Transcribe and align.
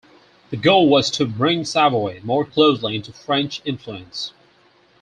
The 0.49 0.57
goal 0.57 0.89
was 0.89 1.11
to 1.11 1.27
bring 1.27 1.63
Savoy 1.63 2.21
more 2.23 2.43
closely 2.43 2.95
into 2.95 3.13
French 3.13 3.61
influence. 3.65 4.33